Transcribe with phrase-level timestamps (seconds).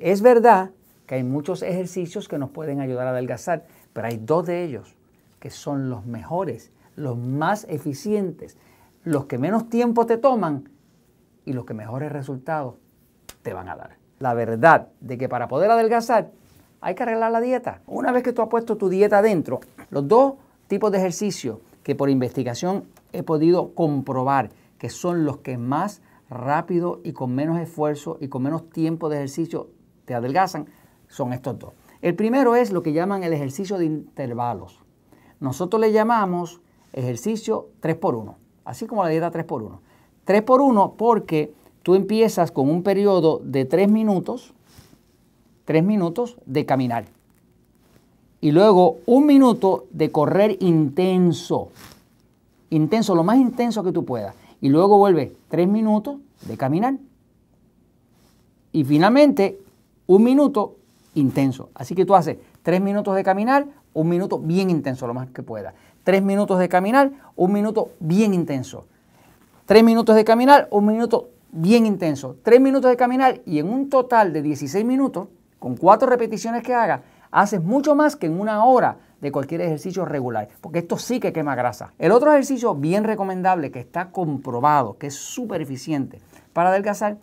[0.00, 0.70] Es verdad
[1.06, 4.96] que hay muchos ejercicios que nos pueden ayudar a adelgazar, pero hay dos de ellos
[5.40, 8.56] que son los mejores, los más eficientes,
[9.04, 10.70] los que menos tiempo te toman
[11.44, 12.76] y los que mejores resultados
[13.42, 13.98] te van a dar.
[14.20, 16.30] La verdad de que para poder adelgazar
[16.80, 17.82] hay que arreglar la dieta.
[17.86, 19.60] Una vez que tú has puesto tu dieta adentro,
[19.90, 20.34] los dos
[20.66, 24.48] tipos de ejercicios que por investigación he podido comprobar
[24.78, 29.16] que son los que más rápido y con menos esfuerzo y con menos tiempo de
[29.16, 29.68] ejercicio
[30.10, 30.66] te adelgazan,
[31.06, 31.72] son estos dos.
[32.02, 34.80] El primero es lo que llaman el ejercicio de intervalos.
[35.38, 36.60] Nosotros le llamamos
[36.92, 39.78] ejercicio 3x1, así como la dieta 3x1.
[40.26, 44.52] 3x1 porque tú empiezas con un periodo de 3 minutos,
[45.66, 47.04] 3 minutos de caminar.
[48.40, 51.68] Y luego un minuto de correr intenso.
[52.70, 54.34] Intenso, lo más intenso que tú puedas.
[54.60, 56.16] Y luego vuelve 3 minutos
[56.48, 56.96] de caminar.
[58.72, 59.58] Y finalmente
[60.10, 60.74] un minuto
[61.14, 61.70] intenso.
[61.72, 65.44] Así que tú haces 3 minutos de caminar, un minuto bien intenso, lo más que
[65.44, 65.72] pueda.
[66.02, 68.86] 3 minutos de caminar, un minuto bien intenso.
[69.66, 72.34] 3 minutos de caminar, un minuto bien intenso.
[72.42, 75.28] 3 minutos de caminar y en un total de 16 minutos,
[75.60, 80.04] con 4 repeticiones que hagas, haces mucho más que en una hora de cualquier ejercicio
[80.04, 81.92] regular, porque esto sí que quema grasa.
[82.00, 86.20] El otro ejercicio bien recomendable que está comprobado, que es súper eficiente
[86.52, 87.18] para adelgazar,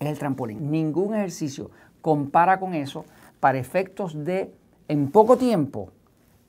[0.00, 0.70] es el trampolín.
[0.70, 3.04] Ningún ejercicio compara con eso
[3.40, 4.52] para efectos de,
[4.88, 5.90] en poco tiempo,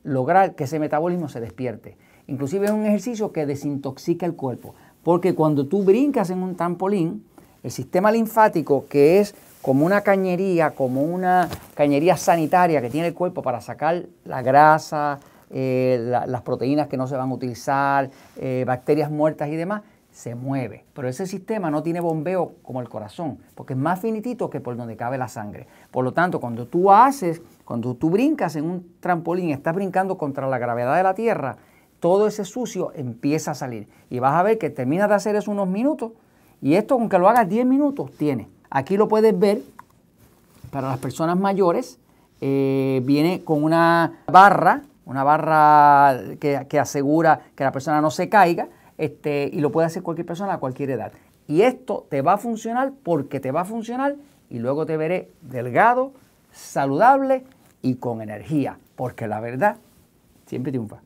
[0.03, 1.97] lograr que ese metabolismo se despierte.
[2.27, 7.25] Inclusive es un ejercicio que desintoxica el cuerpo, porque cuando tú brincas en un trampolín,
[7.63, 13.13] el sistema linfático, que es como una cañería, como una cañería sanitaria que tiene el
[13.13, 18.63] cuerpo para sacar la grasa, eh, las proteínas que no se van a utilizar, eh,
[18.67, 19.81] bacterias muertas y demás,
[20.15, 20.85] se mueve.
[20.93, 24.77] Pero ese sistema no tiene bombeo como el corazón, porque es más finitito que por
[24.77, 25.67] donde cabe la sangre.
[25.91, 30.47] Por lo tanto, cuando tú haces, cuando tú brincas en un trampolín, estás brincando contra
[30.47, 31.57] la gravedad de la Tierra,
[31.99, 33.89] todo ese sucio empieza a salir.
[34.09, 36.13] Y vas a ver que terminas de hacer eso unos minutos,
[36.61, 38.47] y esto, aunque lo hagas 10 minutos, tiene.
[38.69, 39.63] Aquí lo puedes ver
[40.71, 41.99] para las personas mayores.
[42.39, 48.29] Eh, viene con una barra, una barra que, que asegura que la persona no se
[48.29, 51.11] caiga este, y lo puede hacer cualquier persona a cualquier edad.
[51.47, 54.15] Y esto te va a funcionar porque te va a funcionar
[54.49, 56.13] y luego te veré delgado,
[56.51, 57.43] saludable
[57.81, 59.77] y con energía, porque la verdad
[60.45, 61.01] siempre triunfa.